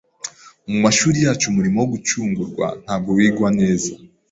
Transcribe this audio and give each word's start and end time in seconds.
Mu 0.69 0.77
mashuri 0.83 1.17
yacu 1.25 1.45
umurimo 1.51 1.77
wo 1.79 1.89
gucungurwa 1.93 2.65
ntabwo 2.83 3.09
wigwa 3.17 3.49
neza. 3.59 3.91